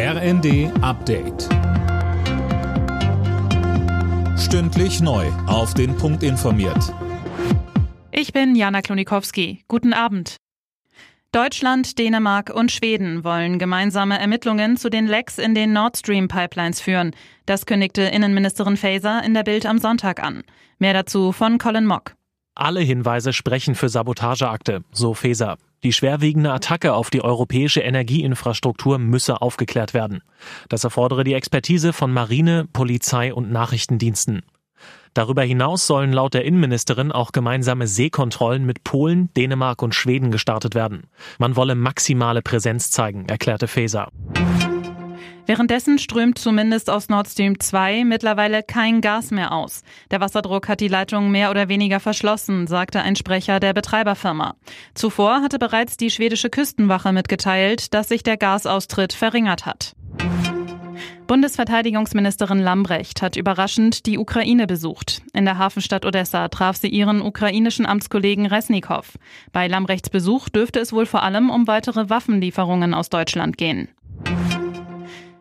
RND 0.00 0.70
Update. 0.80 1.48
Stündlich 4.38 5.00
neu. 5.00 5.26
Auf 5.48 5.74
den 5.74 5.96
Punkt 5.96 6.22
informiert. 6.22 6.94
Ich 8.12 8.32
bin 8.32 8.54
Jana 8.54 8.80
Klonikowski. 8.80 9.64
Guten 9.66 9.92
Abend. 9.92 10.36
Deutschland, 11.32 11.98
Dänemark 11.98 12.50
und 12.54 12.70
Schweden 12.70 13.24
wollen 13.24 13.58
gemeinsame 13.58 14.20
Ermittlungen 14.20 14.76
zu 14.76 14.88
den 14.88 15.08
Lecks 15.08 15.36
in 15.36 15.56
den 15.56 15.72
Nord 15.72 15.96
Stream 15.96 16.28
Pipelines 16.28 16.80
führen. 16.80 17.10
Das 17.46 17.66
kündigte 17.66 18.02
Innenministerin 18.02 18.76
Faeser 18.76 19.24
in 19.24 19.34
der 19.34 19.42
Bild 19.42 19.66
am 19.66 19.78
Sonntag 19.78 20.22
an. 20.22 20.44
Mehr 20.78 20.94
dazu 20.94 21.32
von 21.32 21.58
Colin 21.58 21.86
Mock. 21.86 22.14
Alle 22.58 22.80
Hinweise 22.80 23.32
sprechen 23.32 23.76
für 23.76 23.88
Sabotageakte, 23.88 24.82
so 24.90 25.14
Faeser. 25.14 25.58
Die 25.84 25.92
schwerwiegende 25.92 26.52
Attacke 26.52 26.92
auf 26.92 27.08
die 27.08 27.22
europäische 27.22 27.78
Energieinfrastruktur 27.82 28.98
müsse 28.98 29.40
aufgeklärt 29.40 29.94
werden. 29.94 30.22
Das 30.68 30.82
erfordere 30.82 31.22
die 31.22 31.34
Expertise 31.34 31.92
von 31.92 32.12
Marine, 32.12 32.66
Polizei 32.72 33.32
und 33.32 33.52
Nachrichtendiensten. 33.52 34.42
Darüber 35.14 35.44
hinaus 35.44 35.86
sollen 35.86 36.12
laut 36.12 36.34
der 36.34 36.44
Innenministerin 36.44 37.12
auch 37.12 37.30
gemeinsame 37.30 37.86
Seekontrollen 37.86 38.66
mit 38.66 38.82
Polen, 38.82 39.32
Dänemark 39.34 39.80
und 39.80 39.94
Schweden 39.94 40.32
gestartet 40.32 40.74
werden. 40.74 41.04
Man 41.38 41.54
wolle 41.54 41.76
maximale 41.76 42.42
Präsenz 42.42 42.90
zeigen, 42.90 43.28
erklärte 43.28 43.68
Faeser. 43.68 44.08
Währenddessen 45.48 45.98
strömt 45.98 46.36
zumindest 46.36 46.90
aus 46.90 47.08
Nord 47.08 47.26
Stream 47.26 47.58
2 47.58 48.04
mittlerweile 48.04 48.62
kein 48.62 49.00
Gas 49.00 49.30
mehr 49.30 49.50
aus. 49.50 49.82
Der 50.10 50.20
Wasserdruck 50.20 50.68
hat 50.68 50.80
die 50.80 50.88
Leitung 50.88 51.30
mehr 51.30 51.50
oder 51.50 51.70
weniger 51.70 52.00
verschlossen, 52.00 52.66
sagte 52.66 53.00
ein 53.00 53.16
Sprecher 53.16 53.58
der 53.58 53.72
Betreiberfirma. 53.72 54.56
Zuvor 54.92 55.40
hatte 55.40 55.58
bereits 55.58 55.96
die 55.96 56.10
schwedische 56.10 56.50
Küstenwache 56.50 57.14
mitgeteilt, 57.14 57.94
dass 57.94 58.08
sich 58.08 58.22
der 58.22 58.36
Gasaustritt 58.36 59.14
verringert 59.14 59.64
hat. 59.64 59.96
Bundesverteidigungsministerin 61.26 62.58
Lambrecht 62.58 63.22
hat 63.22 63.36
überraschend 63.36 64.04
die 64.04 64.18
Ukraine 64.18 64.66
besucht. 64.66 65.22
In 65.32 65.46
der 65.46 65.56
Hafenstadt 65.56 66.04
Odessa 66.04 66.48
traf 66.48 66.76
sie 66.76 66.88
ihren 66.88 67.22
ukrainischen 67.22 67.86
Amtskollegen 67.86 68.44
Resnikow. 68.44 69.18
Bei 69.52 69.66
Lambrechts 69.66 70.10
Besuch 70.10 70.50
dürfte 70.50 70.80
es 70.80 70.92
wohl 70.92 71.06
vor 71.06 71.22
allem 71.22 71.48
um 71.48 71.66
weitere 71.66 72.10
Waffenlieferungen 72.10 72.92
aus 72.92 73.08
Deutschland 73.08 73.56
gehen. 73.56 73.88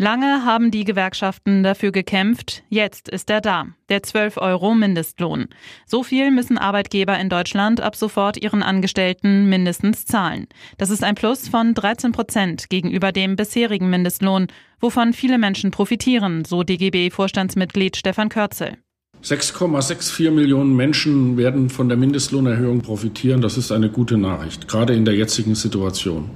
Lange 0.00 0.44
haben 0.44 0.70
die 0.70 0.84
Gewerkschaften 0.84 1.64
dafür 1.64 1.90
gekämpft, 1.90 2.62
jetzt 2.68 3.08
ist 3.08 3.28
er 3.30 3.40
da, 3.40 3.66
der 3.88 4.04
12 4.04 4.36
Euro 4.36 4.76
Mindestlohn. 4.76 5.48
So 5.86 6.04
viel 6.04 6.30
müssen 6.30 6.56
Arbeitgeber 6.56 7.18
in 7.18 7.28
Deutschland 7.28 7.80
ab 7.80 7.96
sofort 7.96 8.36
ihren 8.36 8.62
Angestellten 8.62 9.48
mindestens 9.48 10.04
zahlen. 10.04 10.46
Das 10.76 10.90
ist 10.90 11.02
ein 11.02 11.16
Plus 11.16 11.48
von 11.48 11.74
13 11.74 12.12
Prozent 12.12 12.70
gegenüber 12.70 13.10
dem 13.10 13.34
bisherigen 13.34 13.90
Mindestlohn, 13.90 14.46
wovon 14.78 15.12
viele 15.12 15.36
Menschen 15.36 15.72
profitieren, 15.72 16.44
so 16.44 16.62
DGB-Vorstandsmitglied 16.62 17.96
Stefan 17.96 18.28
Körzel. 18.28 18.78
6,64 19.24 20.30
Millionen 20.30 20.76
Menschen 20.76 21.36
werden 21.36 21.70
von 21.70 21.88
der 21.88 21.98
Mindestlohnerhöhung 21.98 22.82
profitieren. 22.82 23.40
Das 23.40 23.58
ist 23.58 23.72
eine 23.72 23.90
gute 23.90 24.16
Nachricht, 24.16 24.68
gerade 24.68 24.94
in 24.94 25.04
der 25.04 25.16
jetzigen 25.16 25.56
Situation. 25.56 26.30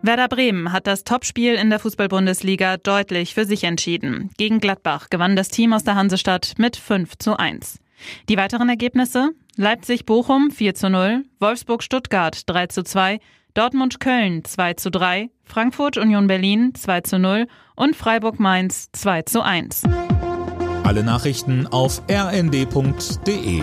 Werder 0.00 0.28
Bremen 0.28 0.72
hat 0.72 0.86
das 0.86 1.02
Topspiel 1.02 1.54
in 1.54 1.70
der 1.70 1.80
Fußball-Bundesliga 1.80 2.76
deutlich 2.76 3.34
für 3.34 3.44
sich 3.44 3.64
entschieden. 3.64 4.30
Gegen 4.38 4.60
Gladbach 4.60 5.10
gewann 5.10 5.34
das 5.34 5.48
Team 5.48 5.72
aus 5.72 5.82
der 5.84 5.96
Hansestadt 5.96 6.54
mit 6.56 6.76
5 6.76 7.18
zu 7.18 7.36
1. 7.36 7.80
Die 8.28 8.36
weiteren 8.36 8.68
Ergebnisse? 8.68 9.30
Leipzig-Bochum 9.56 10.52
4 10.52 10.74
zu 10.74 10.88
0, 10.88 11.24
Wolfsburg-Stuttgart 11.40 12.42
3 12.46 12.66
zu 12.68 12.84
2, 12.84 13.18
Dortmund-Köln 13.54 14.44
2 14.44 14.74
zu 14.74 14.90
3, 14.90 15.30
Frankfurt-Union 15.44 16.28
Berlin 16.28 16.74
2 16.76 17.00
zu 17.00 17.18
0 17.18 17.48
und 17.74 17.96
Freiburg-Mainz 17.96 18.90
2 18.92 19.22
zu 19.22 19.42
1. 19.42 19.82
Alle 20.84 21.02
Nachrichten 21.02 21.66
auf 21.66 22.02
rnd.de 22.08 23.62